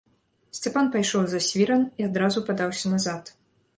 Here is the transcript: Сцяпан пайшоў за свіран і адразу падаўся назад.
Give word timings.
Сцяпан 0.59 0.87
пайшоў 0.95 1.27
за 1.33 1.39
свіран 1.49 1.85
і 2.03 2.07
адразу 2.09 2.43
падаўся 2.49 2.87
назад. 2.95 3.23